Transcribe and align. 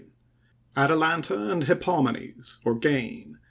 —ATALANTA 0.75 1.51
AND 1.51 1.65
HIPPOMENES, 1.65 2.61
OR 2.65 2.73
GAIN. 2.73 3.37